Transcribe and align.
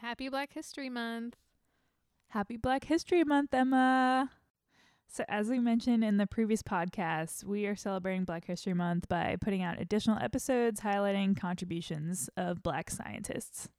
Happy 0.00 0.28
Black 0.28 0.52
History 0.52 0.88
Month. 0.88 1.36
Happy 2.28 2.56
Black 2.56 2.84
History 2.84 3.24
Month, 3.24 3.52
Emma. 3.52 4.30
So, 5.08 5.24
as 5.28 5.48
we 5.48 5.58
mentioned 5.58 6.04
in 6.04 6.18
the 6.18 6.26
previous 6.26 6.62
podcast, 6.62 7.42
we 7.42 7.66
are 7.66 7.74
celebrating 7.74 8.24
Black 8.24 8.44
History 8.44 8.74
Month 8.74 9.08
by 9.08 9.36
putting 9.40 9.62
out 9.62 9.80
additional 9.80 10.18
episodes 10.18 10.82
highlighting 10.82 11.36
contributions 11.36 12.30
of 12.36 12.62
Black 12.62 12.90
scientists. 12.90 13.70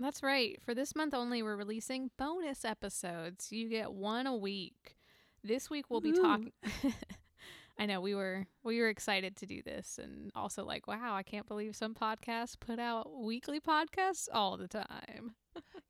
That's 0.00 0.22
right. 0.22 0.60
For 0.64 0.74
this 0.74 0.96
month 0.96 1.14
only, 1.14 1.42
we're 1.42 1.56
releasing 1.56 2.10
bonus 2.18 2.64
episodes. 2.64 3.52
You 3.52 3.68
get 3.68 3.92
one 3.92 4.26
a 4.26 4.34
week. 4.34 4.96
This 5.44 5.70
week 5.70 5.90
we'll 5.90 6.00
be 6.00 6.12
talking. 6.12 6.52
I 7.78 7.86
know 7.86 8.00
we 8.00 8.16
were 8.16 8.46
we 8.64 8.80
were 8.80 8.88
excited 8.88 9.36
to 9.36 9.46
do 9.46 9.62
this, 9.62 10.00
and 10.02 10.32
also 10.34 10.64
like, 10.64 10.88
wow, 10.88 11.14
I 11.14 11.22
can't 11.22 11.46
believe 11.46 11.76
some 11.76 11.94
podcasts 11.94 12.58
put 12.58 12.80
out 12.80 13.22
weekly 13.22 13.60
podcasts 13.60 14.26
all 14.32 14.56
the 14.56 14.66
time. 14.66 15.36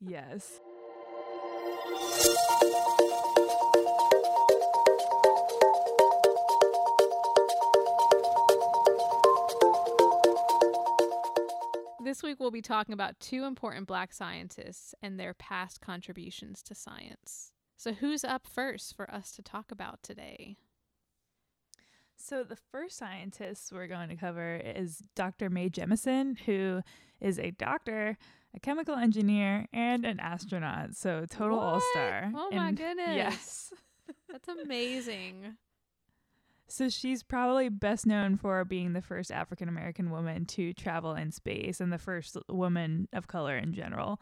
Yes. 0.00 0.60
This 12.08 12.22
week 12.22 12.40
we'll 12.40 12.50
be 12.50 12.62
talking 12.62 12.94
about 12.94 13.20
two 13.20 13.44
important 13.44 13.86
black 13.86 14.14
scientists 14.14 14.94
and 15.02 15.20
their 15.20 15.34
past 15.34 15.82
contributions 15.82 16.62
to 16.62 16.74
science. 16.74 17.52
So, 17.76 17.92
who's 17.92 18.24
up 18.24 18.46
first 18.46 18.96
for 18.96 19.10
us 19.10 19.30
to 19.32 19.42
talk 19.42 19.70
about 19.70 20.02
today? 20.02 20.56
So, 22.16 22.44
the 22.44 22.56
first 22.56 22.96
scientist 22.96 23.72
we're 23.72 23.86
going 23.86 24.08
to 24.08 24.16
cover 24.16 24.56
is 24.56 25.02
Dr. 25.14 25.50
Mae 25.50 25.68
Jemison, 25.68 26.38
who 26.40 26.80
is 27.20 27.38
a 27.38 27.50
doctor, 27.50 28.16
a 28.54 28.60
chemical 28.60 28.94
engineer, 28.94 29.66
and 29.72 30.04
an 30.04 30.20
astronaut. 30.20 30.94
So, 30.94 31.26
total 31.28 31.58
all 31.58 31.80
star. 31.92 32.32
Oh 32.34 32.50
my 32.50 32.72
goodness. 32.72 33.16
Yes. 33.16 33.72
That's 34.30 34.48
amazing. 34.48 35.56
So 36.70 36.90
she's 36.90 37.22
probably 37.22 37.70
best 37.70 38.06
known 38.06 38.36
for 38.36 38.62
being 38.64 38.92
the 38.92 39.00
first 39.00 39.32
African 39.32 39.68
American 39.68 40.10
woman 40.10 40.44
to 40.46 40.74
travel 40.74 41.14
in 41.14 41.32
space 41.32 41.80
and 41.80 41.90
the 41.90 41.98
first 41.98 42.36
woman 42.48 43.08
of 43.12 43.26
color 43.26 43.56
in 43.56 43.72
general. 43.72 44.20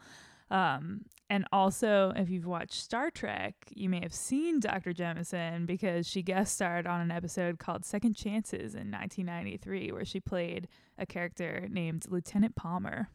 Um, 0.49 1.01
and 1.29 1.45
also, 1.51 2.13
if 2.15 2.29
you've 2.29 2.45
watched 2.45 2.73
Star 2.73 3.11
Trek, 3.11 3.55
you 3.75 3.89
may 3.89 3.99
have 4.01 4.13
seen 4.13 4.61
Dr. 4.61 4.93
Jemison 4.93 5.65
because 5.65 6.07
she 6.07 6.21
guest 6.21 6.53
starred 6.53 6.87
on 6.87 7.01
an 7.01 7.11
episode 7.11 7.59
called 7.59 7.83
Second 7.83 8.15
Chances 8.15 8.73
in 8.73 8.89
1993, 8.91 9.91
where 9.91 10.05
she 10.05 10.21
played 10.21 10.69
a 10.97 11.05
character 11.05 11.67
named 11.69 12.05
Lieutenant 12.07 12.55
Palmer. 12.55 13.09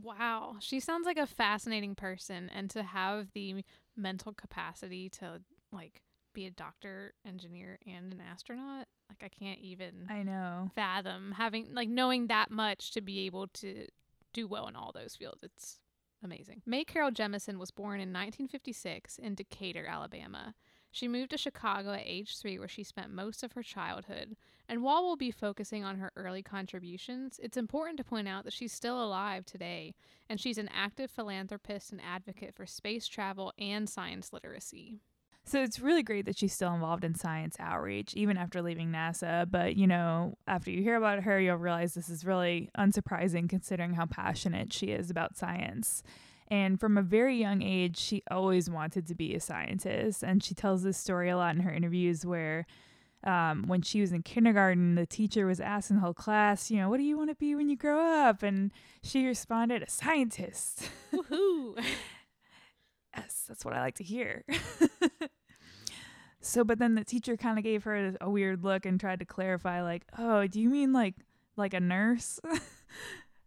Wow. 0.00 0.56
She 0.60 0.80
sounds 0.80 1.06
like 1.06 1.18
a 1.18 1.26
fascinating 1.26 1.94
person, 1.94 2.50
and 2.54 2.68
to 2.70 2.82
have 2.82 3.28
the 3.32 3.64
mental 3.96 4.32
capacity 4.32 5.08
to, 5.10 5.40
like, 5.72 6.02
be 6.34 6.46
a 6.46 6.50
doctor, 6.50 7.14
engineer, 7.26 7.78
and 7.86 8.12
an 8.12 8.20
astronaut. 8.20 8.86
Like 9.08 9.22
I 9.22 9.28
can't 9.28 9.60
even 9.60 10.06
I 10.08 10.22
know 10.22 10.70
fathom 10.74 11.32
having 11.36 11.68
like 11.74 11.88
knowing 11.88 12.26
that 12.28 12.50
much 12.50 12.90
to 12.92 13.00
be 13.00 13.26
able 13.26 13.48
to 13.48 13.86
do 14.32 14.48
well 14.48 14.66
in 14.66 14.76
all 14.76 14.92
those 14.92 15.14
fields. 15.14 15.42
It's 15.42 15.78
amazing. 16.22 16.62
Mae 16.66 16.84
Carol 16.84 17.10
Jemison 17.10 17.58
was 17.58 17.70
born 17.70 18.00
in 18.00 18.12
1956 18.12 19.18
in 19.18 19.34
Decatur, 19.34 19.86
Alabama. 19.86 20.54
She 20.94 21.08
moved 21.08 21.32
to 21.32 21.36
Chicago 21.36 21.90
at 21.90 22.04
age 22.06 22.38
three, 22.38 22.56
where 22.56 22.68
she 22.68 22.84
spent 22.84 23.12
most 23.12 23.42
of 23.42 23.54
her 23.54 23.64
childhood. 23.64 24.36
And 24.68 24.84
while 24.84 25.02
we'll 25.02 25.16
be 25.16 25.32
focusing 25.32 25.82
on 25.82 25.96
her 25.96 26.12
early 26.14 26.40
contributions, 26.40 27.40
it's 27.42 27.56
important 27.56 27.98
to 27.98 28.04
point 28.04 28.28
out 28.28 28.44
that 28.44 28.52
she's 28.52 28.72
still 28.72 29.02
alive 29.02 29.44
today, 29.44 29.96
and 30.30 30.40
she's 30.40 30.56
an 30.56 30.70
active 30.72 31.10
philanthropist 31.10 31.90
and 31.90 32.00
advocate 32.00 32.54
for 32.54 32.64
space 32.64 33.08
travel 33.08 33.52
and 33.58 33.90
science 33.90 34.32
literacy. 34.32 35.00
So 35.44 35.64
it's 35.64 35.80
really 35.80 36.04
great 36.04 36.26
that 36.26 36.38
she's 36.38 36.52
still 36.52 36.72
involved 36.72 37.02
in 37.02 37.16
science 37.16 37.56
outreach, 37.58 38.14
even 38.14 38.36
after 38.36 38.62
leaving 38.62 38.92
NASA. 38.92 39.50
But, 39.50 39.74
you 39.74 39.88
know, 39.88 40.38
after 40.46 40.70
you 40.70 40.80
hear 40.80 40.94
about 40.94 41.24
her, 41.24 41.40
you'll 41.40 41.56
realize 41.56 41.94
this 41.94 42.08
is 42.08 42.24
really 42.24 42.70
unsurprising 42.78 43.48
considering 43.48 43.94
how 43.94 44.06
passionate 44.06 44.72
she 44.72 44.86
is 44.86 45.10
about 45.10 45.36
science. 45.36 46.04
And 46.48 46.78
from 46.78 46.98
a 46.98 47.02
very 47.02 47.36
young 47.36 47.62
age, 47.62 47.96
she 47.96 48.22
always 48.30 48.68
wanted 48.68 49.06
to 49.06 49.14
be 49.14 49.34
a 49.34 49.40
scientist. 49.40 50.22
And 50.22 50.42
she 50.42 50.54
tells 50.54 50.82
this 50.82 50.98
story 50.98 51.30
a 51.30 51.36
lot 51.36 51.54
in 51.54 51.62
her 51.62 51.72
interviews 51.72 52.26
where 52.26 52.66
um, 53.24 53.64
when 53.66 53.82
she 53.82 54.00
was 54.00 54.12
in 54.12 54.22
kindergarten, 54.22 54.94
the 54.94 55.06
teacher 55.06 55.46
was 55.46 55.60
asking 55.60 55.96
the 55.96 56.02
whole 56.02 56.14
class, 56.14 56.70
you 56.70 56.76
know, 56.76 56.90
what 56.90 56.98
do 56.98 57.04
you 57.04 57.16
want 57.16 57.30
to 57.30 57.34
be 57.34 57.54
when 57.54 57.68
you 57.68 57.76
grow 57.76 58.00
up? 58.00 58.42
And 58.42 58.70
she 59.02 59.26
responded, 59.26 59.82
a 59.82 59.88
scientist. 59.90 60.90
Woohoo! 61.12 61.74
yes, 63.16 63.44
that's 63.48 63.64
what 63.64 63.74
I 63.74 63.80
like 63.80 63.94
to 63.96 64.04
hear. 64.04 64.44
so, 66.40 66.64
but 66.64 66.78
then 66.78 66.94
the 66.94 67.04
teacher 67.04 67.36
kind 67.38 67.56
of 67.58 67.64
gave 67.64 67.84
her 67.84 68.14
a 68.20 68.28
weird 68.28 68.62
look 68.62 68.84
and 68.84 69.00
tried 69.00 69.20
to 69.20 69.24
clarify, 69.24 69.82
like, 69.82 70.04
oh, 70.18 70.46
do 70.46 70.60
you 70.60 70.68
mean 70.68 70.92
like 70.92 71.14
like 71.56 71.72
a 71.72 71.80
nurse? 71.80 72.40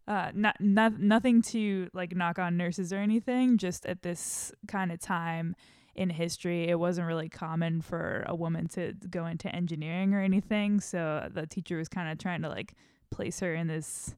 uh, 0.08 0.32
not, 0.34 0.56
not 0.60 1.00
nothing 1.00 1.42
to 1.42 1.90
like 1.94 2.16
knock 2.16 2.40
on 2.40 2.58
nurses 2.58 2.94
or 2.94 2.98
anything. 2.98 3.58
Just 3.58 3.86
at 3.86 4.02
this 4.04 4.52
kind 4.68 4.92
of 4.92 5.00
time 5.00 5.56
in 5.96 6.10
history, 6.10 6.68
it 6.68 6.80
wasn't 6.80 7.08
really 7.08 7.30
common 7.30 7.82
for 7.82 8.24
a 8.28 8.36
woman 8.36 8.68
to 8.70 8.94
go 9.10 9.26
into 9.26 9.54
engineering 9.54 10.14
or 10.14 10.22
anything. 10.22 10.80
So 10.80 11.28
the 11.32 11.46
teacher 11.46 11.78
was 11.78 11.90
kind 11.90 12.12
of 12.12 12.18
trying 12.18 12.42
to 12.44 12.50
like 12.50 12.74
place 13.10 13.40
her 13.40 13.54
in 13.54 13.68
this 13.68 14.16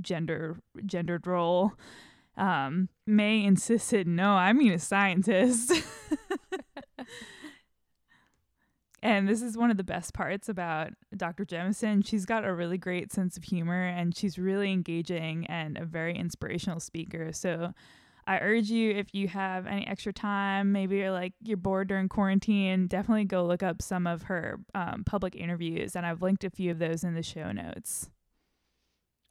gender 0.00 0.58
gendered 0.86 1.26
role 1.26 1.72
um, 2.36 2.88
Mae 3.06 3.44
insisted, 3.44 4.06
no, 4.06 4.30
I 4.32 4.52
mean 4.52 4.72
a 4.72 4.78
scientist. 4.78 5.72
and 9.02 9.28
this 9.28 9.40
is 9.40 9.56
one 9.56 9.70
of 9.70 9.76
the 9.76 9.84
best 9.84 10.12
parts 10.12 10.48
about 10.48 10.90
Dr. 11.16 11.44
Jemison. 11.44 12.06
She's 12.06 12.26
got 12.26 12.44
a 12.44 12.54
really 12.54 12.76
great 12.76 13.12
sense 13.12 13.36
of 13.36 13.44
humor 13.44 13.86
and 13.86 14.14
she's 14.16 14.38
really 14.38 14.72
engaging 14.72 15.46
and 15.46 15.78
a 15.78 15.84
very 15.84 16.14
inspirational 16.14 16.80
speaker. 16.80 17.32
So 17.32 17.72
I 18.26 18.38
urge 18.40 18.68
you, 18.68 18.90
if 18.90 19.14
you 19.14 19.28
have 19.28 19.66
any 19.66 19.86
extra 19.86 20.12
time, 20.12 20.72
maybe 20.72 20.98
you're 20.98 21.10
like 21.10 21.32
you're 21.42 21.56
bored 21.56 21.88
during 21.88 22.08
quarantine, 22.08 22.86
definitely 22.86 23.24
go 23.24 23.44
look 23.44 23.62
up 23.62 23.80
some 23.80 24.06
of 24.06 24.24
her 24.24 24.60
um, 24.74 25.04
public 25.06 25.34
interviews. 25.34 25.96
And 25.96 26.04
I've 26.04 26.20
linked 26.20 26.44
a 26.44 26.50
few 26.50 26.70
of 26.70 26.78
those 26.78 27.02
in 27.02 27.14
the 27.14 27.22
show 27.22 27.52
notes. 27.52 28.10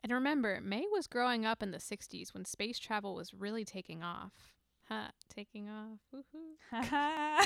And 0.04 0.12
remember, 0.12 0.60
Mae 0.64 0.86
was 0.92 1.08
growing 1.08 1.46
up 1.46 1.62
in 1.62 1.72
the 1.72 1.78
60s 1.78 2.34
when 2.34 2.46
space 2.46 2.80
travel 2.80 3.16
was 3.16 3.34
really 3.34 3.66
taking 3.66 4.02
off. 4.02 4.32
Huh, 4.88 5.10
taking 5.30 5.70
off. 5.70 6.00
Woohoo. 6.12 7.46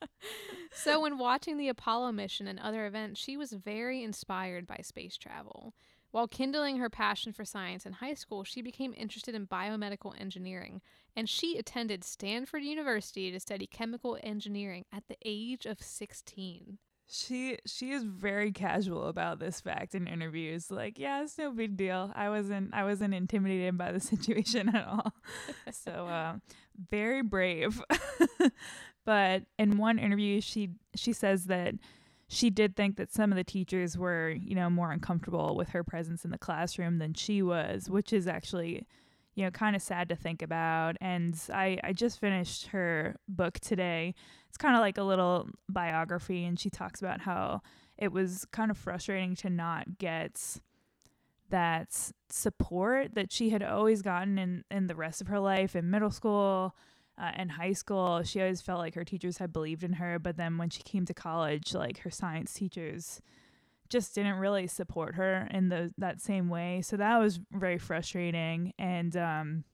so, 0.88 1.00
when 1.00 1.18
watching 1.18 1.58
the 1.58 1.68
Apollo 1.68 2.12
mission 2.12 2.46
and 2.46 2.58
other 2.58 2.86
events, 2.86 3.20
she 3.20 3.36
was 3.36 3.52
very 3.52 4.02
inspired 4.02 4.66
by 4.66 4.78
space 4.82 5.16
travel. 5.16 5.74
While 6.10 6.28
kindling 6.28 6.78
her 6.78 6.88
passion 6.88 7.32
for 7.32 7.44
science 7.44 7.84
in 7.84 7.92
high 7.94 8.14
school, 8.14 8.42
she 8.42 8.62
became 8.62 8.94
interested 8.96 9.34
in 9.34 9.46
biomedical 9.46 10.18
engineering, 10.18 10.80
and 11.14 11.28
she 11.28 11.58
attended 11.58 12.04
Stanford 12.04 12.62
University 12.62 13.30
to 13.30 13.38
study 13.38 13.66
chemical 13.66 14.18
engineering 14.22 14.86
at 14.90 15.06
the 15.08 15.18
age 15.24 15.66
of 15.66 15.82
16 15.82 16.78
she 17.10 17.58
she 17.66 17.92
is 17.92 18.04
very 18.04 18.52
casual 18.52 19.06
about 19.08 19.38
this 19.38 19.60
fact 19.60 19.94
in 19.94 20.06
interviews. 20.06 20.70
Like 20.70 20.98
yeah 20.98 21.22
it's 21.22 21.38
no 21.38 21.50
big 21.50 21.76
deal. 21.76 22.12
I 22.14 22.28
wasn't 22.28 22.74
i 22.74 22.84
wasn't 22.84 23.14
intimidated 23.14 23.78
by 23.78 23.92
the 23.92 24.00
situation 24.12 24.74
at 24.74 24.86
all. 24.86 25.12
So 25.72 25.92
uh, 26.06 26.34
very 26.90 27.22
brave. 27.22 27.80
But 29.04 29.44
in 29.58 29.78
one 29.78 29.98
interview 29.98 30.42
she 30.42 30.68
she 30.94 31.14
says 31.14 31.46
that 31.46 31.76
she 32.28 32.50
did 32.50 32.76
think 32.76 32.98
that 32.98 33.10
some 33.10 33.32
of 33.32 33.36
the 33.36 33.44
teachers 33.44 33.96
were 33.96 34.28
you 34.28 34.54
know 34.54 34.68
more 34.68 34.92
uncomfortable 34.92 35.56
with 35.56 35.70
her 35.70 35.82
presence 35.82 36.26
in 36.26 36.30
the 36.30 36.36
classroom 36.36 36.98
than 36.98 37.14
she 37.14 37.40
was 37.40 37.88
which 37.88 38.12
is 38.12 38.28
actually 38.28 38.86
you 39.38 39.44
know, 39.44 39.52
kind 39.52 39.76
of 39.76 39.82
sad 39.82 40.08
to 40.08 40.16
think 40.16 40.42
about. 40.42 40.96
And 41.00 41.40
I, 41.54 41.78
I 41.84 41.92
just 41.92 42.18
finished 42.18 42.66
her 42.68 43.14
book 43.28 43.60
today. 43.60 44.16
It's 44.48 44.58
kind 44.58 44.74
of 44.74 44.80
like 44.80 44.98
a 44.98 45.04
little 45.04 45.48
biography, 45.68 46.44
and 46.44 46.58
she 46.58 46.70
talks 46.70 47.00
about 47.00 47.20
how 47.20 47.62
it 47.96 48.10
was 48.10 48.46
kind 48.50 48.68
of 48.68 48.76
frustrating 48.76 49.36
to 49.36 49.48
not 49.48 49.98
get 49.98 50.58
that 51.50 52.10
support 52.28 53.14
that 53.14 53.30
she 53.30 53.50
had 53.50 53.62
always 53.62 54.02
gotten 54.02 54.38
in, 54.38 54.64
in 54.72 54.88
the 54.88 54.96
rest 54.96 55.20
of 55.20 55.28
her 55.28 55.38
life 55.38 55.76
in 55.76 55.88
middle 55.88 56.10
school 56.10 56.74
uh, 57.16 57.30
and 57.34 57.52
high 57.52 57.74
school. 57.74 58.24
She 58.24 58.40
always 58.40 58.60
felt 58.60 58.80
like 58.80 58.96
her 58.96 59.04
teachers 59.04 59.38
had 59.38 59.52
believed 59.52 59.84
in 59.84 59.94
her, 59.94 60.18
but 60.18 60.36
then 60.36 60.58
when 60.58 60.70
she 60.70 60.82
came 60.82 61.06
to 61.06 61.14
college, 61.14 61.74
like 61.74 62.00
her 62.00 62.10
science 62.10 62.52
teachers 62.54 63.22
just 63.90 64.14
didn't 64.14 64.36
really 64.36 64.66
support 64.66 65.14
her 65.14 65.48
in 65.50 65.68
the 65.68 65.92
that 65.98 66.20
same 66.20 66.48
way. 66.48 66.82
So 66.82 66.96
that 66.96 67.18
was 67.18 67.40
very 67.52 67.78
frustrating. 67.78 68.72
And 68.78 69.16
um, 69.16 69.64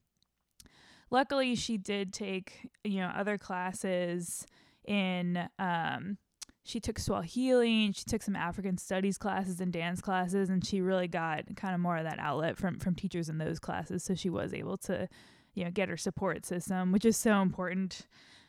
luckily, 1.11 1.55
she 1.55 1.77
did 1.77 2.13
take 2.13 2.69
you 2.85 3.01
know 3.01 3.09
other 3.09 3.39
classes 3.39 4.47
in. 4.87 5.49
Um, 5.59 6.19
she 6.67 6.81
took 6.81 6.99
Swahili 6.99 7.85
and 7.85 7.95
she 7.95 8.05
took 8.05 8.23
some 8.23 8.35
African 8.35 8.79
studies 8.79 9.19
classes 9.19 9.61
and 9.61 9.71
dance 9.71 10.01
classes, 10.01 10.49
and 10.49 10.65
she 10.65 10.81
really 10.81 11.09
got 11.09 11.43
kind 11.57 11.75
of 11.75 11.81
more 11.81 11.99
of 11.99 12.05
that 12.05 12.19
outlet 12.19 12.57
from 12.57 12.79
from 12.79 12.95
teachers 12.95 13.29
in 13.29 13.39
those 13.39 13.59
classes. 13.59 14.03
So 14.03 14.15
she 14.15 14.31
was 14.31 14.55
able 14.55 14.79
to 14.79 15.09
you 15.55 15.65
know, 15.65 15.71
get 15.71 15.89
her 15.89 15.97
support 15.97 16.45
system, 16.45 16.93
which 16.93 17.05
is 17.05 17.17
so 17.17 17.41
important 17.41 18.07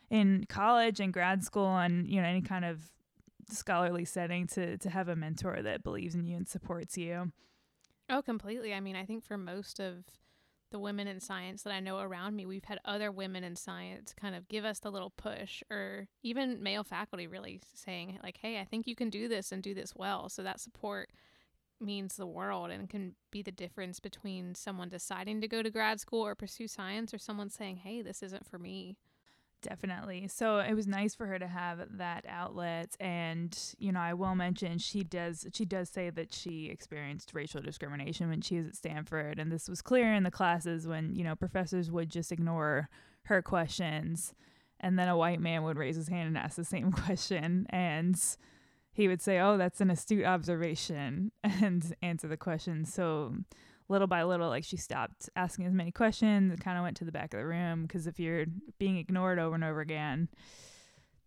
in 0.10 0.46
college 0.50 1.00
and 1.00 1.14
grad 1.14 1.44
school 1.44 1.78
and, 1.78 2.08
you 2.08 2.22
know, 2.22 2.28
any 2.28 2.42
kind 2.42 2.66
of 2.66 2.92
scholarly 3.50 4.06
setting 4.06 4.48
to 4.48 4.78
to 4.78 4.90
have 4.90 5.08
a 5.08 5.16
mentor 5.16 5.62
that 5.62 5.84
believes 5.84 6.16
in 6.16 6.26
you 6.26 6.38
and 6.38 6.48
supports 6.48 6.98
you. 6.98 7.32
Oh, 8.10 8.22
completely. 8.22 8.74
I 8.74 8.80
mean, 8.80 8.96
I 8.96 9.06
think 9.06 9.24
for 9.24 9.38
most 9.38 9.80
of 9.80 10.06
the 10.72 10.80
women 10.80 11.08
in 11.08 11.20
science 11.20 11.64
that 11.64 11.74
I 11.74 11.80
know 11.80 12.00
around 12.00 12.36
me, 12.36 12.46
we've 12.46 12.66
had 12.66 12.80
other 12.86 13.12
women 13.12 13.44
in 13.44 13.56
science 13.56 14.14
kind 14.20 14.36
of 14.36 14.48
give 14.48 14.66
us 14.66 14.80
the 14.80 14.92
little 14.92 15.12
push, 15.12 15.64
or 15.72 16.08
even 16.22 16.62
male 16.62 16.84
faculty 16.84 17.28
really 17.28 17.62
saying, 17.74 18.20
like, 18.22 18.38
hey, 18.42 18.60
I 18.60 18.66
think 18.66 18.88
you 18.88 18.96
can 18.96 19.10
do 19.10 19.28
this 19.28 19.52
and 19.52 19.64
do 19.64 19.74
this 19.74 19.96
well. 19.96 20.30
So 20.30 20.44
that 20.44 20.60
support 20.60 21.10
means 21.80 22.16
the 22.16 22.28
world 22.28 22.72
and 22.72 22.90
can 22.90 23.16
be 23.32 23.42
the 23.42 23.52
difference 23.52 24.00
between 24.00 24.56
someone 24.56 24.90
deciding 24.90 25.42
to 25.42 25.48
go 25.48 25.62
to 25.62 25.70
grad 25.70 26.00
school 26.00 26.26
or 26.26 26.36
pursue 26.36 26.68
science 26.68 27.14
or 27.14 27.18
someone 27.18 27.50
saying, 27.50 27.78
hey, 27.78 28.02
this 28.02 28.24
isn't 28.24 28.46
for 28.46 28.58
me. 28.60 28.98
Definitely. 29.62 30.28
So 30.28 30.60
it 30.60 30.74
was 30.74 30.86
nice 30.86 31.16
for 31.16 31.26
her 31.26 31.40
to 31.40 31.48
have 31.48 31.98
that 31.98 32.26
outlet 32.28 32.96
and 33.00 33.58
you 33.80 33.92
know, 33.92 34.00
I 34.00 34.14
will 34.14 34.36
mention 34.36 34.78
she 34.78 35.04
does 35.04 35.48
she 35.54 35.66
does 35.66 35.90
say 35.90 36.10
that 36.12 36.34
she 36.34 36.68
experienced 36.68 37.32
racial 37.34 37.62
discrimination 37.62 38.30
when 38.30 38.42
she 38.42 38.58
was 38.58 38.68
at 38.68 38.76
Stanford 38.76 39.40
and 39.40 39.52
this 39.52 39.68
was 39.68 39.82
clear 39.82 40.14
in 40.14 40.24
the 40.24 40.32
classes 40.32 40.86
when, 40.86 41.16
you 41.16 41.24
know, 41.24 41.36
professors 41.36 41.90
would 41.90 42.10
just 42.10 42.32
ignore 42.32 42.90
her 43.24 43.42
questions 43.42 44.36
and 44.80 45.00
then 45.00 45.08
a 45.08 45.18
white 45.18 45.40
man 45.40 45.64
would 45.64 45.78
raise 45.78 45.96
his 45.96 46.10
hand 46.10 46.28
and 46.28 46.38
ask 46.38 46.58
the 46.58 46.64
same 46.64 46.92
question 47.06 47.66
and 47.72 48.20
he 48.96 49.10
would 49.10 49.22
say, 49.22 49.40
"Oh, 49.40 49.58
that's 49.58 49.82
an 49.82 49.92
astute 49.92 50.26
observation," 50.26 51.32
and 51.44 51.94
answer 52.02 52.30
the 52.30 52.38
question. 52.38 52.86
So 52.86 53.36
little 53.88 54.08
by 54.08 54.24
little, 54.24 54.50
like 54.50 54.64
she 54.64 54.78
stopped 54.78 55.30
asking 55.36 55.66
as 55.66 55.74
many 55.74 55.92
questions 55.92 56.52
and 56.52 56.60
kind 56.60 56.78
of 56.78 56.84
went 56.84 56.98
to 56.98 57.06
the 57.06 57.12
back 57.12 57.34
of 57.34 57.40
the 57.40 57.46
room 57.46 57.84
because 57.84 58.08
if 58.08 58.20
you're 58.20 58.46
being 58.80 58.98
ignored 58.98 59.40
over 59.40 59.56
and 59.56 59.64
over 59.64 59.82
again, 59.82 60.28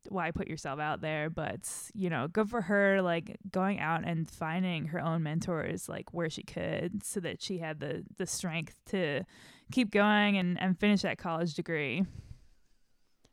why 0.09 0.31
put 0.31 0.49
yourself 0.49 0.81
out 0.81 1.01
there? 1.01 1.31
But 1.31 1.69
you 1.95 2.11
know, 2.11 2.29
good 2.29 2.49
for 2.49 2.63
her, 2.63 3.03
like 3.03 3.37
going 3.51 3.81
out 3.81 4.05
and 4.05 4.29
finding 4.29 4.87
her 4.87 5.01
own 5.01 5.23
mentors, 5.23 5.89
like 5.89 6.13
where 6.13 6.31
she 6.31 6.43
could, 6.43 7.05
so 7.05 7.21
that 7.21 7.43
she 7.43 7.59
had 7.59 7.81
the 7.81 8.05
the 8.17 8.27
strength 8.27 8.81
to 8.87 9.23
keep 9.71 9.91
going 9.91 10.37
and 10.39 10.61
and 10.61 10.79
finish 10.79 11.03
that 11.03 11.19
college 11.19 11.55
degree. 11.55 12.05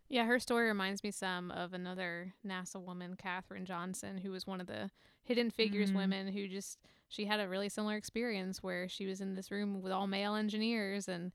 Yeah, 0.08 0.26
her 0.26 0.40
story 0.40 0.68
reminds 0.68 1.04
me 1.04 1.12
some 1.12 1.50
of 1.52 1.74
another 1.74 2.34
NASA 2.46 2.80
woman, 2.80 3.16
Katherine 3.18 3.66
Johnson, 3.66 4.20
who 4.20 4.32
was 4.32 4.46
one 4.46 4.62
of 4.62 4.68
the 4.68 4.92
hidden 5.24 5.50
figures 5.50 5.90
mm-hmm. 5.90 5.98
women 5.98 6.28
who 6.28 6.48
just 6.48 6.78
she 7.08 7.26
had 7.26 7.40
a 7.40 7.48
really 7.48 7.70
similar 7.70 7.96
experience 7.96 8.64
where 8.64 8.88
she 8.88 9.06
was 9.06 9.22
in 9.22 9.36
this 9.36 9.52
room 9.52 9.82
with 9.82 9.92
all 9.92 10.08
male 10.08 10.36
engineers 10.36 11.08
and 11.08 11.32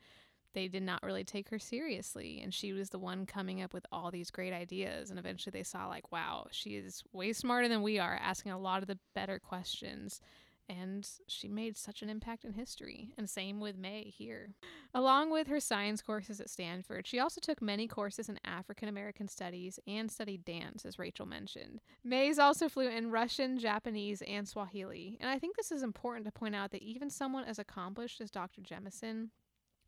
they 0.52 0.66
did 0.68 0.82
not 0.82 1.02
really 1.02 1.24
take 1.24 1.48
her 1.48 1.58
seriously 1.58 2.40
and 2.42 2.52
she 2.52 2.72
was 2.72 2.90
the 2.90 2.98
one 2.98 3.24
coming 3.24 3.62
up 3.62 3.72
with 3.72 3.86
all 3.92 4.10
these 4.10 4.30
great 4.30 4.52
ideas 4.52 5.10
and 5.10 5.18
eventually 5.18 5.52
they 5.52 5.62
saw 5.62 5.86
like 5.86 6.10
wow 6.10 6.46
she 6.50 6.70
is 6.70 7.02
way 7.12 7.32
smarter 7.32 7.68
than 7.68 7.82
we 7.82 7.98
are 7.98 8.18
asking 8.20 8.52
a 8.52 8.58
lot 8.58 8.82
of 8.82 8.88
the 8.88 8.98
better 9.14 9.38
questions 9.38 10.20
and 10.70 11.08
she 11.26 11.48
made 11.48 11.76
such 11.76 12.00
an 12.00 12.08
impact 12.08 12.44
in 12.44 12.52
history. 12.52 13.12
And 13.18 13.28
same 13.28 13.60
with 13.60 13.76
Mae 13.76 14.12
here. 14.16 14.54
Along 14.94 15.30
with 15.30 15.48
her 15.48 15.60
science 15.60 16.00
courses 16.00 16.40
at 16.40 16.48
Stanford, 16.48 17.06
she 17.06 17.18
also 17.18 17.40
took 17.40 17.60
many 17.60 17.88
courses 17.88 18.28
in 18.28 18.38
African 18.44 18.88
American 18.88 19.26
studies 19.26 19.80
and 19.86 20.10
studied 20.10 20.44
dance, 20.44 20.84
as 20.86 20.98
Rachel 20.98 21.26
mentioned. 21.26 21.80
Mae's 22.04 22.38
also 22.38 22.68
fluent 22.68 22.96
in 22.96 23.10
Russian, 23.10 23.58
Japanese, 23.58 24.22
and 24.22 24.46
Swahili. 24.46 25.16
And 25.20 25.28
I 25.28 25.38
think 25.38 25.56
this 25.56 25.72
is 25.72 25.82
important 25.82 26.26
to 26.26 26.32
point 26.32 26.54
out 26.54 26.70
that 26.70 26.82
even 26.82 27.10
someone 27.10 27.44
as 27.44 27.58
accomplished 27.58 28.20
as 28.20 28.30
Dr. 28.30 28.62
Jemison 28.62 29.30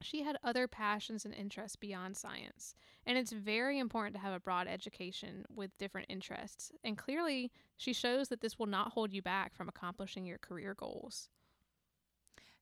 she 0.04 0.22
had 0.22 0.36
other 0.42 0.68
passions 0.68 1.24
and 1.24 1.34
interests 1.34 1.76
beyond 1.76 2.16
science, 2.16 2.74
and 3.06 3.18
it's 3.18 3.32
very 3.32 3.78
important 3.78 4.14
to 4.14 4.20
have 4.20 4.34
a 4.34 4.40
broad 4.40 4.68
education 4.68 5.44
with 5.54 5.76
different 5.78 6.06
interests. 6.10 6.72
And 6.84 6.96
clearly, 6.96 7.50
she 7.76 7.92
shows 7.92 8.28
that 8.28 8.40
this 8.40 8.58
will 8.58 8.66
not 8.66 8.92
hold 8.92 9.12
you 9.12 9.22
back 9.22 9.54
from 9.54 9.68
accomplishing 9.68 10.24
your 10.24 10.38
career 10.38 10.74
goals. 10.74 11.28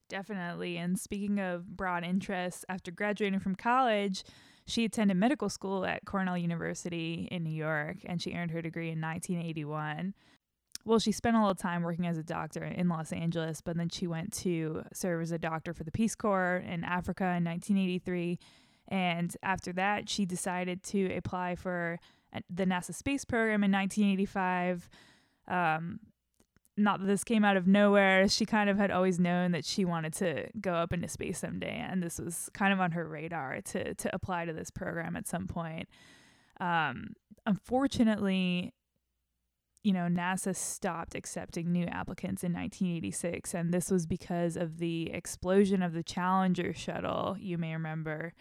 Definitely. 0.09 0.77
And 0.77 0.99
speaking 0.99 1.39
of 1.39 1.77
broad 1.77 2.05
interests, 2.05 2.65
after 2.69 2.91
graduating 2.91 3.39
from 3.39 3.55
college, 3.55 4.25
she 4.67 4.85
attended 4.85 5.17
medical 5.17 5.49
school 5.49 5.85
at 5.85 6.05
Cornell 6.05 6.37
University 6.37 7.29
in 7.31 7.45
New 7.45 7.55
York 7.55 7.99
and 8.05 8.21
she 8.21 8.35
earned 8.35 8.51
her 8.51 8.61
degree 8.63 8.91
in 8.91 9.01
1981 9.01 10.15
well, 10.85 10.99
she 10.99 11.13
spent 11.13 11.37
a 11.37 11.41
little 11.41 11.55
time 11.55 11.83
working 11.83 12.07
as 12.07 12.17
a 12.17 12.23
doctor 12.23 12.65
in 12.65 12.89
Los 12.89 13.13
Angeles, 13.13 13.61
but 13.61 13.77
then 13.77 13.89
she 13.89 14.07
went 14.07 14.33
to 14.33 14.83
serve 14.93 15.23
as 15.23 15.31
a 15.31 15.39
doctor 15.39 15.75
for 15.75 15.85
the 15.85 15.93
Peace 15.93 16.15
Corps 16.15 16.63
in 16.67 16.85
Africa 16.85 17.25
in 17.25 17.45
1983. 17.45 18.39
And 18.89 19.37
after 19.43 19.73
that, 19.75 20.09
she 20.09 20.25
decided 20.25 20.83
to 20.85 21.15
apply 21.15 21.55
for 21.55 21.99
the 22.49 22.65
NASA 22.65 22.95
space 22.95 23.25
program 23.25 23.63
in 23.63 23.73
1985. 23.73 24.89
Um, 25.49 26.01
not 26.77 27.01
that 27.01 27.07
this 27.07 27.25
came 27.25 27.45
out 27.45 27.57
of 27.57 27.67
nowhere. 27.67 28.29
She 28.29 28.47
kind 28.47 28.71
of 28.71 28.79
had 28.79 28.91
always 28.91 29.19
known 29.19 29.53
that 29.53 29.65
she 29.65 29.85
wanted 29.85 30.15
to 30.15 30.49
go 30.61 30.73
up 30.73 30.93
into 30.93 31.09
space 31.09 31.39
someday, 31.39 31.85
and 31.89 32.03
this 32.03 32.19
was 32.19 32.49
kind 32.55 32.73
of 32.73 32.81
on 32.81 32.93
her 32.93 33.07
radar 33.07 33.61
to 33.61 33.95
to 33.95 34.15
apply 34.15 34.47
to 34.47 34.53
this 34.53 34.71
program 34.71 35.15
at 35.17 35.29
some 35.29 35.47
point. 35.47 35.89
Um, 36.59 37.15
unfortunately, 37.47 38.73
you 39.83 39.93
know, 39.93 40.09
NASA 40.11 40.55
stopped 40.55 41.15
accepting 41.15 41.73
new 41.73 41.87
applicants 41.87 42.45
in 42.45 42.53
1986, 42.53 43.55
and 43.55 43.73
this 43.73 43.91
was 43.91 44.07
because 44.07 44.57
of 44.57 44.79
the 44.79 45.11
explosion 45.11 45.83
of 45.83 45.93
the 45.93 46.03
Challenger 46.03 46.75
shuttle, 46.75 47.37
you 47.39 47.57
may 47.57 47.73
remember. 47.73 48.35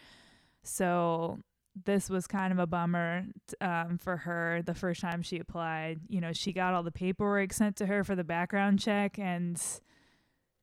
So, 0.64 1.40
this 1.86 2.10
was 2.10 2.28
kind 2.28 2.52
of 2.52 2.60
a 2.60 2.68
bummer 2.68 3.26
um, 3.62 3.98
for 3.98 4.18
her 4.18 4.62
the 4.66 4.74
first 4.74 5.02
time 5.02 5.22
she 5.22 5.40
applied. 5.40 6.02
You 6.10 6.20
know, 6.20 6.34
she 6.34 6.52
got 6.52 6.74
all 6.74 6.84
the 6.84 6.92
paperwork 6.92 7.54
sent 7.54 7.78
to 7.78 7.86
her 7.86 8.04
for 8.04 8.16
the 8.16 8.24
background 8.24 8.80
check 8.80 9.18
and 9.18 9.62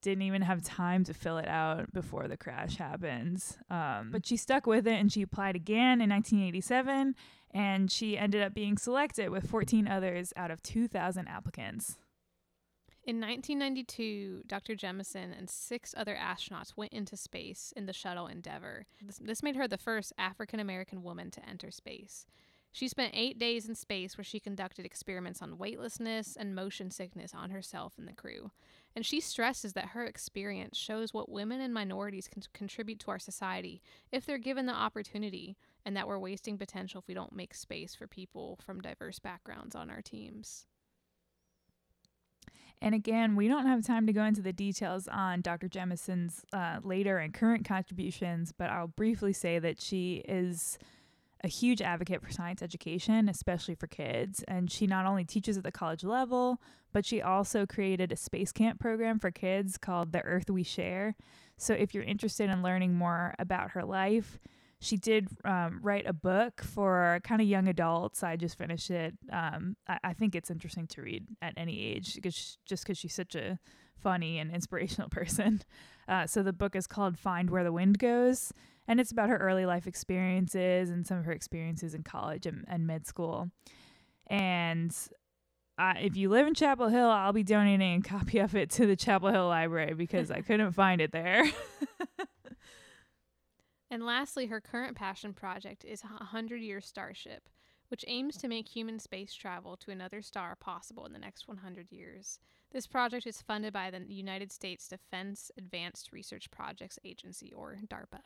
didn't 0.02 0.22
even 0.22 0.42
have 0.42 0.62
time 0.62 1.04
to 1.04 1.14
fill 1.14 1.38
it 1.38 1.48
out 1.48 1.92
before 1.92 2.28
the 2.28 2.36
crash 2.36 2.76
happens. 2.76 3.58
Um, 3.70 4.10
but 4.12 4.26
she 4.26 4.36
stuck 4.36 4.66
with 4.66 4.86
it 4.86 4.94
and 4.94 5.10
she 5.10 5.22
applied 5.22 5.56
again 5.56 6.00
in 6.00 6.10
1987 6.10 7.14
and 7.56 7.90
she 7.90 8.18
ended 8.18 8.42
up 8.42 8.52
being 8.52 8.76
selected 8.76 9.30
with 9.30 9.48
14 9.48 9.88
others 9.88 10.30
out 10.36 10.50
of 10.50 10.62
2,000 10.62 11.26
applicants. 11.26 11.96
In 13.02 13.18
1992, 13.18 14.42
Dr. 14.46 14.74
Jemison 14.74 15.32
and 15.36 15.48
six 15.48 15.94
other 15.96 16.14
astronauts 16.16 16.76
went 16.76 16.92
into 16.92 17.16
space 17.16 17.72
in 17.74 17.86
the 17.86 17.94
shuttle 17.94 18.26
Endeavour. 18.26 18.84
This, 19.00 19.18
this 19.18 19.42
made 19.42 19.56
her 19.56 19.66
the 19.66 19.78
first 19.78 20.12
African 20.18 20.60
American 20.60 21.02
woman 21.02 21.30
to 21.30 21.48
enter 21.48 21.70
space. 21.70 22.26
She 22.72 22.88
spent 22.88 23.14
eight 23.14 23.38
days 23.38 23.66
in 23.66 23.74
space 23.74 24.18
where 24.18 24.24
she 24.24 24.38
conducted 24.38 24.84
experiments 24.84 25.40
on 25.40 25.56
weightlessness 25.56 26.36
and 26.38 26.54
motion 26.54 26.90
sickness 26.90 27.32
on 27.32 27.48
herself 27.48 27.94
and 27.96 28.06
the 28.06 28.12
crew. 28.12 28.50
And 28.94 29.06
she 29.06 29.18
stresses 29.18 29.72
that 29.72 29.90
her 29.90 30.04
experience 30.04 30.76
shows 30.76 31.14
what 31.14 31.30
women 31.30 31.62
and 31.62 31.72
minorities 31.72 32.28
can 32.28 32.42
contribute 32.52 32.98
to 33.00 33.10
our 33.12 33.18
society 33.18 33.80
if 34.12 34.26
they're 34.26 34.36
given 34.36 34.66
the 34.66 34.74
opportunity, 34.74 35.56
and 35.86 35.96
that 35.96 36.08
we're 36.08 36.18
wasting 36.18 36.58
potential 36.58 37.00
if 37.00 37.06
we 37.06 37.14
don't 37.14 37.32
make 37.32 37.54
space 37.54 37.94
for 37.94 38.08
people 38.08 38.58
from 38.66 38.80
diverse 38.80 39.20
backgrounds 39.20 39.76
on 39.76 39.88
our 39.88 40.02
teams. 40.02 40.66
And 42.82 42.94
again, 42.94 43.36
we 43.36 43.48
don't 43.48 43.66
have 43.66 43.86
time 43.86 44.06
to 44.08 44.12
go 44.12 44.24
into 44.24 44.42
the 44.42 44.52
details 44.52 45.08
on 45.08 45.40
Dr. 45.40 45.68
Jemison's 45.68 46.44
uh, 46.52 46.80
later 46.82 47.18
and 47.18 47.32
current 47.32 47.66
contributions, 47.66 48.52
but 48.52 48.68
I'll 48.68 48.88
briefly 48.88 49.32
say 49.32 49.60
that 49.60 49.80
she 49.80 50.24
is 50.28 50.76
a 51.44 51.48
huge 51.48 51.80
advocate 51.80 52.20
for 52.20 52.32
science 52.32 52.62
education, 52.62 53.28
especially 53.28 53.76
for 53.76 53.86
kids. 53.86 54.42
And 54.48 54.70
she 54.70 54.86
not 54.86 55.06
only 55.06 55.24
teaches 55.24 55.56
at 55.56 55.64
the 55.64 55.70
college 55.70 56.02
level, 56.02 56.60
but 56.92 57.06
she 57.06 57.22
also 57.22 57.64
created 57.64 58.10
a 58.10 58.16
space 58.16 58.52
camp 58.52 58.80
program 58.80 59.20
for 59.20 59.30
kids 59.30 59.78
called 59.78 60.12
The 60.12 60.22
Earth 60.22 60.50
We 60.50 60.64
Share. 60.64 61.14
So 61.56 61.72
if 61.74 61.94
you're 61.94 62.02
interested 62.02 62.50
in 62.50 62.62
learning 62.62 62.94
more 62.94 63.34
about 63.38 63.70
her 63.70 63.84
life, 63.84 64.38
she 64.80 64.96
did 64.96 65.28
um, 65.44 65.80
write 65.82 66.06
a 66.06 66.12
book 66.12 66.62
for 66.62 67.20
kind 67.24 67.40
of 67.40 67.46
young 67.46 67.68
adults. 67.68 68.22
I 68.22 68.36
just 68.36 68.58
finished 68.58 68.90
it. 68.90 69.14
Um, 69.32 69.76
I, 69.88 69.98
I, 70.04 70.12
think 70.12 70.34
it's 70.34 70.50
interesting 70.50 70.86
to 70.88 71.02
read 71.02 71.26
at 71.40 71.54
any 71.56 71.82
age 71.82 72.14
because 72.14 72.58
just 72.66 72.84
because 72.84 72.98
she's 72.98 73.14
such 73.14 73.34
a 73.34 73.58
funny 73.96 74.38
and 74.38 74.50
inspirational 74.54 75.08
person. 75.08 75.62
Uh, 76.08 76.26
so 76.26 76.42
the 76.42 76.52
book 76.52 76.76
is 76.76 76.86
called 76.86 77.18
Find 77.18 77.50
Where 77.50 77.64
the 77.64 77.72
Wind 77.72 77.98
Goes, 77.98 78.52
and 78.86 79.00
it's 79.00 79.10
about 79.10 79.30
her 79.30 79.38
early 79.38 79.66
life 79.66 79.86
experiences 79.86 80.90
and 80.90 81.06
some 81.06 81.18
of 81.18 81.24
her 81.24 81.32
experiences 81.32 81.94
in 81.94 82.02
college 82.02 82.46
and, 82.46 82.64
and 82.68 82.86
med 82.86 83.06
school. 83.06 83.50
And 84.28 84.94
if 85.78 86.16
you 86.16 86.28
live 86.28 86.46
in 86.46 86.54
Chapel 86.54 86.88
Hill, 86.88 87.08
I'll 87.08 87.32
be 87.32 87.42
donating 87.42 88.00
a 88.00 88.00
copy 88.08 88.38
of 88.38 88.54
it 88.54 88.70
to 88.72 88.86
the 88.86 88.96
Chapel 88.96 89.30
Hill 89.30 89.48
Library 89.48 89.94
because 89.94 90.30
I 90.30 90.42
couldn't 90.42 90.72
find 90.72 91.00
it 91.00 91.12
there. 91.12 91.44
And 93.90 94.04
lastly, 94.04 94.46
her 94.46 94.60
current 94.60 94.96
passion 94.96 95.32
project 95.32 95.84
is 95.84 96.02
a 96.02 96.08
100 96.08 96.60
Year 96.60 96.80
Starship, 96.80 97.48
which 97.88 98.04
aims 98.08 98.36
to 98.38 98.48
make 98.48 98.68
human 98.68 98.98
space 98.98 99.32
travel 99.32 99.76
to 99.78 99.90
another 99.90 100.22
star 100.22 100.56
possible 100.56 101.06
in 101.06 101.12
the 101.12 101.18
next 101.18 101.46
100 101.46 101.92
years. 101.92 102.40
This 102.72 102.86
project 102.86 103.26
is 103.26 103.42
funded 103.42 103.72
by 103.72 103.90
the 103.90 104.04
United 104.08 104.50
States 104.50 104.88
Defense 104.88 105.50
Advanced 105.56 106.12
Research 106.12 106.50
Projects 106.50 106.98
Agency, 107.04 107.52
or 107.52 107.78
DARPA. 107.86 108.20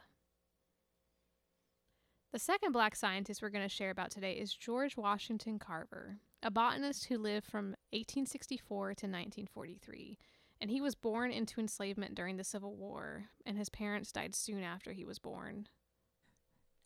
The 2.32 2.38
second 2.38 2.72
black 2.72 2.96
scientist 2.96 3.42
we're 3.42 3.50
going 3.50 3.68
to 3.68 3.74
share 3.74 3.90
about 3.90 4.10
today 4.10 4.34
is 4.34 4.54
George 4.54 4.96
Washington 4.96 5.58
Carver, 5.58 6.18
a 6.42 6.50
botanist 6.50 7.06
who 7.06 7.18
lived 7.18 7.44
from 7.44 7.74
1864 7.90 8.86
to 8.86 9.06
1943. 9.06 10.16
And 10.60 10.70
he 10.70 10.80
was 10.80 10.94
born 10.94 11.32
into 11.32 11.60
enslavement 11.60 12.14
during 12.14 12.36
the 12.36 12.44
Civil 12.44 12.74
War, 12.74 13.30
and 13.46 13.56
his 13.56 13.70
parents 13.70 14.12
died 14.12 14.34
soon 14.34 14.62
after 14.62 14.92
he 14.92 15.04
was 15.04 15.18
born. 15.18 15.68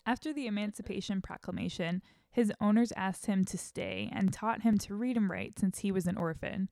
After 0.07 0.33
the 0.33 0.47
Emancipation 0.47 1.21
Proclamation, 1.21 2.03
his 2.31 2.53
owners 2.61 2.93
asked 2.97 3.27
him 3.27 3.45
to 3.47 3.59
stay 3.59 4.11
and 4.13 4.33
taught 4.33 4.63
him 4.63 4.79
to 4.79 4.95
read 4.95 5.17
and 5.17 5.29
write 5.29 5.59
since 5.59 5.79
he 5.79 5.91
was 5.91 6.07
an 6.07 6.17
orphan. 6.17 6.69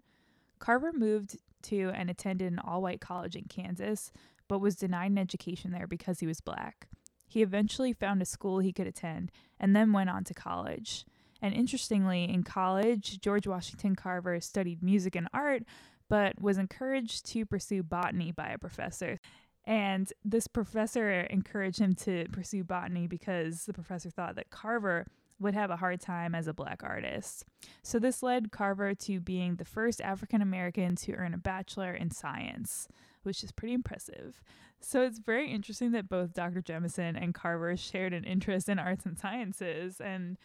Carver 0.58 0.92
moved 0.92 1.38
to 1.62 1.90
and 1.94 2.10
attended 2.10 2.52
an 2.52 2.58
all 2.58 2.82
white 2.82 3.00
college 3.00 3.34
in 3.34 3.44
Kansas, 3.44 4.12
but 4.48 4.60
was 4.60 4.76
denied 4.76 5.10
an 5.12 5.18
education 5.18 5.70
there 5.70 5.86
because 5.86 6.20
he 6.20 6.26
was 6.26 6.40
black. 6.40 6.88
He 7.26 7.42
eventually 7.42 7.92
found 7.92 8.20
a 8.20 8.26
school 8.26 8.58
he 8.58 8.72
could 8.72 8.86
attend 8.86 9.32
and 9.58 9.74
then 9.74 9.92
went 9.92 10.10
on 10.10 10.24
to 10.24 10.34
college. 10.34 11.06
And 11.40 11.54
interestingly, 11.54 12.24
in 12.24 12.42
college, 12.42 13.20
George 13.20 13.46
Washington 13.46 13.96
Carver 13.96 14.40
studied 14.40 14.82
music 14.82 15.16
and 15.16 15.28
art, 15.32 15.64
but 16.12 16.38
was 16.38 16.58
encouraged 16.58 17.24
to 17.24 17.46
pursue 17.46 17.82
botany 17.82 18.30
by 18.32 18.48
a 18.48 18.58
professor. 18.58 19.18
And 19.64 20.12
this 20.22 20.46
professor 20.46 21.22
encouraged 21.22 21.78
him 21.78 21.94
to 21.94 22.26
pursue 22.30 22.64
botany 22.64 23.06
because 23.06 23.64
the 23.64 23.72
professor 23.72 24.10
thought 24.10 24.34
that 24.34 24.50
Carver 24.50 25.06
would 25.40 25.54
have 25.54 25.70
a 25.70 25.76
hard 25.76 26.02
time 26.02 26.34
as 26.34 26.46
a 26.46 26.52
black 26.52 26.82
artist. 26.82 27.46
So 27.82 27.98
this 27.98 28.22
led 28.22 28.52
Carver 28.52 28.94
to 28.94 29.20
being 29.20 29.56
the 29.56 29.64
first 29.64 30.02
African 30.02 30.42
American 30.42 30.96
to 30.96 31.14
earn 31.14 31.32
a 31.32 31.38
bachelor 31.38 31.94
in 31.94 32.10
science, 32.10 32.88
which 33.22 33.42
is 33.42 33.50
pretty 33.50 33.72
impressive. 33.72 34.42
So 34.82 35.04
it's 35.04 35.18
very 35.18 35.50
interesting 35.50 35.92
that 35.92 36.10
both 36.10 36.34
Dr. 36.34 36.60
Jemison 36.60 37.16
and 37.18 37.32
Carver 37.32 37.74
shared 37.74 38.12
an 38.12 38.24
interest 38.24 38.68
in 38.68 38.78
arts 38.78 39.06
and 39.06 39.18
sciences 39.18 39.98
and 39.98 40.36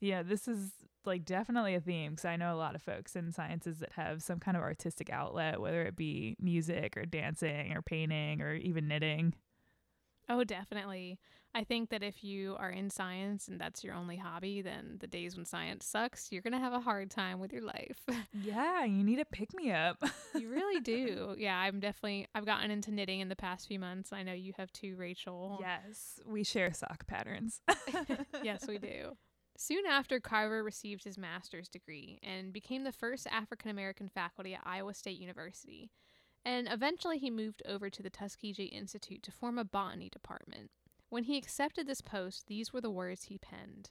yeah, 0.00 0.24
this 0.24 0.48
is 0.48 0.72
like 1.06 1.24
definitely 1.24 1.74
a 1.74 1.80
theme 1.80 2.12
because 2.12 2.24
I 2.24 2.36
know 2.36 2.54
a 2.54 2.56
lot 2.56 2.74
of 2.74 2.82
folks 2.82 3.16
in 3.16 3.32
sciences 3.32 3.78
that 3.78 3.92
have 3.92 4.22
some 4.22 4.38
kind 4.38 4.56
of 4.56 4.62
artistic 4.62 5.10
outlet, 5.10 5.60
whether 5.60 5.82
it 5.82 5.96
be 5.96 6.36
music 6.40 6.96
or 6.96 7.04
dancing 7.04 7.72
or 7.74 7.82
painting 7.82 8.40
or 8.40 8.54
even 8.54 8.88
knitting. 8.88 9.34
Oh, 10.28 10.44
definitely. 10.44 11.18
I 11.56 11.62
think 11.62 11.90
that 11.90 12.02
if 12.02 12.24
you 12.24 12.56
are 12.58 12.70
in 12.70 12.90
science 12.90 13.46
and 13.46 13.60
that's 13.60 13.84
your 13.84 13.94
only 13.94 14.16
hobby, 14.16 14.60
then 14.60 14.96
the 14.98 15.06
days 15.06 15.36
when 15.36 15.44
science 15.44 15.86
sucks, 15.86 16.32
you're 16.32 16.42
going 16.42 16.52
to 16.54 16.58
have 16.58 16.72
a 16.72 16.80
hard 16.80 17.10
time 17.10 17.38
with 17.38 17.52
your 17.52 17.62
life. 17.62 18.00
yeah, 18.32 18.84
you 18.84 19.04
need 19.04 19.20
a 19.20 19.24
pick 19.24 19.54
me 19.54 19.70
up. 19.70 20.02
you 20.34 20.48
really 20.48 20.80
do. 20.80 21.36
Yeah, 21.44 21.56
I'm 21.56 21.78
definitely, 21.78 22.26
I've 22.34 22.46
gotten 22.46 22.70
into 22.70 22.90
knitting 22.90 23.20
in 23.20 23.28
the 23.28 23.36
past 23.36 23.68
few 23.68 23.78
months. 23.78 24.12
I 24.12 24.22
know 24.22 24.32
you 24.32 24.52
have 24.56 24.72
too, 24.72 24.96
Rachel. 24.96 25.58
Yes, 25.60 26.18
we 26.24 26.42
share 26.42 26.72
sock 26.72 27.06
patterns. 27.06 27.60
yes, 28.42 28.66
we 28.66 28.78
do. 28.78 29.16
Soon 29.56 29.86
after, 29.86 30.18
Carver 30.18 30.64
received 30.64 31.04
his 31.04 31.16
master's 31.16 31.68
degree 31.68 32.18
and 32.22 32.52
became 32.52 32.84
the 32.84 32.92
first 32.92 33.26
African 33.28 33.70
American 33.70 34.08
faculty 34.08 34.54
at 34.54 34.66
Iowa 34.66 34.94
State 34.94 35.18
University. 35.20 35.90
And 36.44 36.68
eventually, 36.70 37.18
he 37.18 37.30
moved 37.30 37.62
over 37.66 37.88
to 37.88 38.02
the 38.02 38.10
Tuskegee 38.10 38.64
Institute 38.64 39.22
to 39.22 39.32
form 39.32 39.58
a 39.58 39.64
botany 39.64 40.10
department. 40.10 40.70
When 41.08 41.24
he 41.24 41.38
accepted 41.38 41.86
this 41.86 42.00
post, 42.00 42.48
these 42.48 42.72
were 42.72 42.80
the 42.80 42.90
words 42.90 43.24
he 43.24 43.38
penned 43.38 43.90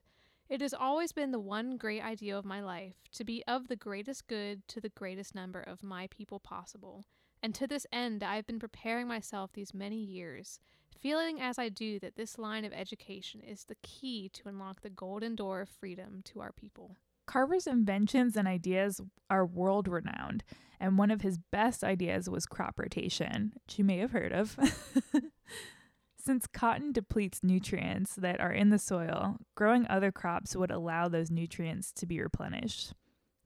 It 0.49 0.59
has 0.59 0.73
always 0.73 1.13
been 1.13 1.31
the 1.31 1.39
one 1.39 1.77
great 1.77 2.03
idea 2.03 2.37
of 2.37 2.43
my 2.43 2.61
life 2.61 2.95
to 3.13 3.23
be 3.23 3.43
of 3.47 3.69
the 3.69 3.77
greatest 3.77 4.27
good 4.27 4.67
to 4.67 4.81
the 4.81 4.89
greatest 4.89 5.33
number 5.33 5.61
of 5.61 5.81
my 5.81 6.07
people 6.07 6.39
possible. 6.39 7.05
And 7.41 7.55
to 7.55 7.67
this 7.67 7.87
end, 7.91 8.23
I 8.23 8.35
have 8.35 8.45
been 8.45 8.59
preparing 8.59 9.07
myself 9.07 9.53
these 9.53 9.73
many 9.73 9.97
years, 9.97 10.59
feeling 10.93 11.41
as 11.41 11.59
I 11.59 11.69
do 11.69 11.99
that 11.99 12.15
this 12.15 12.37
line 12.37 12.65
of 12.65 12.73
education 12.73 13.41
is 13.41 13.65
the 13.65 13.75
key 13.81 14.29
to 14.33 14.49
unlock 14.49 14.81
the 14.81 14.89
golden 14.89 15.35
door 15.35 15.61
of 15.61 15.69
freedom 15.69 16.21
to 16.25 16.41
our 16.41 16.51
people. 16.51 16.95
Carver's 17.25 17.67
inventions 17.67 18.35
and 18.35 18.47
ideas 18.47 19.01
are 19.29 19.45
world 19.45 19.87
renowned, 19.87 20.43
and 20.79 20.97
one 20.97 21.11
of 21.11 21.21
his 21.21 21.37
best 21.37 21.83
ideas 21.83 22.29
was 22.29 22.45
crop 22.45 22.77
rotation, 22.77 23.53
which 23.55 23.79
you 23.79 23.85
may 23.85 23.97
have 23.97 24.11
heard 24.11 24.33
of. 24.33 24.57
Since 26.17 26.47
cotton 26.47 26.93
depletes 26.93 27.41
nutrients 27.43 28.15
that 28.15 28.39
are 28.39 28.51
in 28.51 28.69
the 28.69 28.79
soil, 28.79 29.37
growing 29.55 29.85
other 29.87 30.11
crops 30.11 30.55
would 30.55 30.71
allow 30.71 31.09
those 31.09 31.29
nutrients 31.29 31.91
to 31.93 32.05
be 32.05 32.21
replenished. 32.21 32.93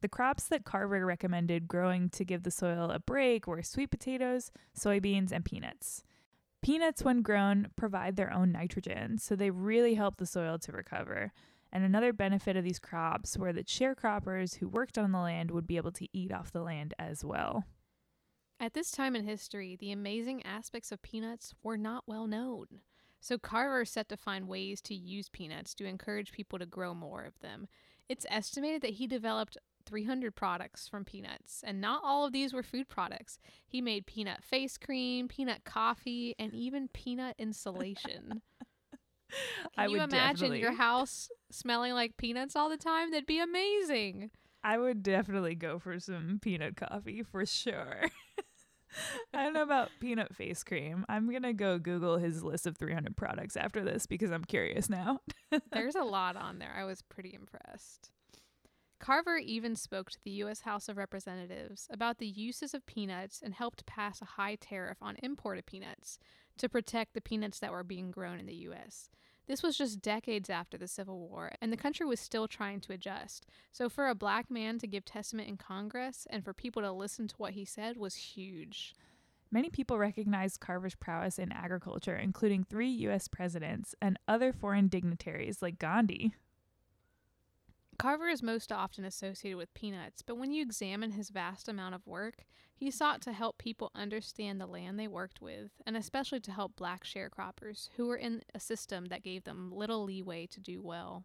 The 0.01 0.07
crops 0.07 0.47
that 0.49 0.63
Carver 0.63 1.03
recommended 1.03 1.67
growing 1.67 2.09
to 2.09 2.23
give 2.23 2.43
the 2.43 2.51
soil 2.51 2.91
a 2.91 2.99
break 2.99 3.47
were 3.47 3.63
sweet 3.63 3.89
potatoes, 3.89 4.51
soybeans, 4.77 5.31
and 5.31 5.43
peanuts. 5.43 6.03
Peanuts, 6.61 7.03
when 7.03 7.21
grown, 7.21 7.67
provide 7.75 8.15
their 8.15 8.33
own 8.33 8.51
nitrogen, 8.51 9.17
so 9.17 9.35
they 9.35 9.51
really 9.51 9.95
help 9.95 10.17
the 10.17 10.25
soil 10.25 10.57
to 10.59 10.71
recover. 10.71 11.31
And 11.71 11.83
another 11.83 12.13
benefit 12.13 12.55
of 12.55 12.63
these 12.63 12.79
crops 12.79 13.37
were 13.37 13.53
that 13.53 13.67
sharecroppers 13.67 14.57
who 14.57 14.67
worked 14.67 14.97
on 14.97 15.11
the 15.11 15.19
land 15.19 15.51
would 15.51 15.67
be 15.67 15.77
able 15.77 15.91
to 15.91 16.07
eat 16.13 16.31
off 16.31 16.51
the 16.51 16.63
land 16.63 16.93
as 16.97 17.23
well. 17.23 17.65
At 18.59 18.73
this 18.73 18.89
time 18.89 19.15
in 19.15 19.25
history, 19.25 19.77
the 19.79 19.91
amazing 19.91 20.43
aspects 20.43 20.91
of 20.91 21.01
peanuts 21.01 21.53
were 21.61 21.77
not 21.77 22.05
well 22.07 22.25
known. 22.25 22.65
So 23.19 23.37
Carver 23.37 23.85
set 23.85 24.09
to 24.09 24.17
find 24.17 24.47
ways 24.47 24.81
to 24.81 24.95
use 24.95 25.29
peanuts 25.29 25.73
to 25.75 25.85
encourage 25.85 26.31
people 26.31 26.57
to 26.59 26.65
grow 26.65 26.93
more 26.93 27.23
of 27.23 27.39
them. 27.39 27.67
It's 28.09 28.25
estimated 28.29 28.81
that 28.81 28.93
he 28.93 29.05
developed 29.05 29.57
300 29.87 30.35
products 30.35 30.87
from 30.87 31.05
peanuts, 31.05 31.63
and 31.65 31.81
not 31.81 32.01
all 32.03 32.25
of 32.25 32.33
these 32.33 32.53
were 32.53 32.63
food 32.63 32.87
products. 32.87 33.39
He 33.65 33.81
made 33.81 34.05
peanut 34.05 34.43
face 34.43 34.77
cream, 34.77 35.27
peanut 35.27 35.63
coffee, 35.63 36.35
and 36.37 36.53
even 36.53 36.89
peanut 36.89 37.35
insulation. 37.39 38.41
Can 39.29 39.69
I 39.77 39.87
you 39.87 39.97
imagine 39.97 40.35
definitely... 40.35 40.61
your 40.61 40.73
house 40.73 41.29
smelling 41.51 41.93
like 41.93 42.17
peanuts 42.17 42.55
all 42.55 42.69
the 42.69 42.77
time? 42.77 43.11
That'd 43.11 43.25
be 43.25 43.39
amazing. 43.39 44.31
I 44.63 44.77
would 44.77 45.03
definitely 45.03 45.55
go 45.55 45.79
for 45.79 45.99
some 45.99 46.39
peanut 46.41 46.75
coffee 46.75 47.23
for 47.23 47.45
sure. 47.45 48.03
I 49.33 49.43
don't 49.43 49.53
know 49.53 49.63
about 49.63 49.89
peanut 49.99 50.35
face 50.35 50.63
cream. 50.63 51.05
I'm 51.09 51.29
going 51.29 51.43
to 51.43 51.53
go 51.53 51.77
Google 51.77 52.17
his 52.17 52.43
list 52.43 52.65
of 52.65 52.77
300 52.77 53.15
products 53.15 53.57
after 53.57 53.83
this 53.83 54.05
because 54.05 54.31
I'm 54.31 54.43
curious 54.43 54.89
now. 54.89 55.19
There's 55.71 55.95
a 55.95 56.03
lot 56.03 56.35
on 56.35 56.59
there. 56.59 56.73
I 56.75 56.85
was 56.85 57.01
pretty 57.01 57.33
impressed. 57.33 58.11
Carver 59.07 59.37
even 59.37 59.73
spoke 59.77 60.11
to 60.11 60.19
the 60.25 60.31
U.S. 60.31 60.59
House 60.59 60.89
of 60.89 60.97
Representatives 60.97 61.87
about 61.89 62.17
the 62.17 62.27
uses 62.27 62.73
of 62.73 62.85
peanuts 62.85 63.39
and 63.41 63.53
helped 63.53 63.85
pass 63.85 64.21
a 64.21 64.25
high 64.25 64.55
tariff 64.55 64.97
on 65.01 65.15
imported 65.23 65.65
peanuts 65.65 66.19
to 66.57 66.67
protect 66.67 67.13
the 67.13 67.21
peanuts 67.21 67.57
that 67.59 67.71
were 67.71 67.85
being 67.85 68.11
grown 68.11 68.37
in 68.37 68.45
the 68.45 68.53
U.S. 68.55 69.09
This 69.47 69.63
was 69.63 69.77
just 69.77 70.01
decades 70.01 70.49
after 70.49 70.77
the 70.77 70.89
Civil 70.89 71.19
War, 71.19 71.53
and 71.61 71.71
the 71.71 71.77
country 71.77 72.05
was 72.05 72.19
still 72.19 72.49
trying 72.49 72.81
to 72.81 72.91
adjust. 72.91 73.45
So, 73.71 73.87
for 73.87 74.09
a 74.09 74.13
black 74.13 74.51
man 74.51 74.77
to 74.79 74.87
give 74.87 75.05
testament 75.05 75.47
in 75.47 75.55
Congress 75.55 76.27
and 76.29 76.43
for 76.43 76.53
people 76.53 76.81
to 76.81 76.91
listen 76.91 77.29
to 77.29 77.35
what 77.37 77.53
he 77.53 77.63
said 77.63 77.95
was 77.95 78.15
huge. 78.15 78.93
Many 79.49 79.69
people 79.69 79.97
recognized 79.97 80.59
Carver's 80.59 80.95
prowess 80.95 81.39
in 81.39 81.53
agriculture, 81.53 82.17
including 82.17 82.65
three 82.65 82.89
U.S. 82.89 83.29
presidents 83.29 83.95
and 84.01 84.19
other 84.27 84.51
foreign 84.51 84.89
dignitaries 84.89 85.61
like 85.61 85.79
Gandhi. 85.79 86.33
Carver 87.99 88.27
is 88.27 88.43
most 88.43 88.71
often 88.71 89.03
associated 89.05 89.57
with 89.57 89.73
peanuts, 89.73 90.21
but 90.21 90.37
when 90.37 90.51
you 90.51 90.61
examine 90.61 91.11
his 91.11 91.29
vast 91.29 91.67
amount 91.67 91.95
of 91.95 92.05
work, 92.05 92.45
he 92.75 92.91
sought 92.91 93.21
to 93.23 93.33
help 93.33 93.57
people 93.57 93.91
understand 93.95 94.61
the 94.61 94.67
land 94.67 94.99
they 94.99 95.07
worked 95.07 95.41
with, 95.41 95.71
and 95.83 95.97
especially 95.97 96.39
to 96.41 96.51
help 96.51 96.75
black 96.75 97.03
sharecroppers 97.03 97.89
who 97.97 98.05
were 98.05 98.15
in 98.15 98.43
a 98.53 98.59
system 98.59 99.05
that 99.05 99.23
gave 99.23 99.45
them 99.45 99.71
little 99.71 100.03
leeway 100.03 100.45
to 100.45 100.59
do 100.59 100.79
well. 100.79 101.23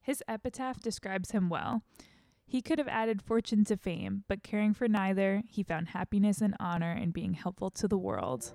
His 0.00 0.22
epitaph 0.28 0.80
describes 0.80 1.32
him 1.32 1.48
well. 1.48 1.82
He 2.46 2.62
could 2.62 2.78
have 2.78 2.88
added 2.88 3.20
fortune 3.20 3.64
to 3.64 3.76
fame, 3.76 4.22
but 4.28 4.44
caring 4.44 4.74
for 4.74 4.86
neither, 4.86 5.42
he 5.48 5.64
found 5.64 5.88
happiness 5.88 6.40
and 6.40 6.54
honor 6.60 6.92
in 6.92 7.10
being 7.10 7.34
helpful 7.34 7.70
to 7.70 7.88
the 7.88 7.98
world. 7.98 8.54